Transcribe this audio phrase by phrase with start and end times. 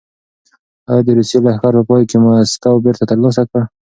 [0.89, 3.61] ایا د روسیې لښکر په پای کې مسکو بېرته ترلاسه کړ؟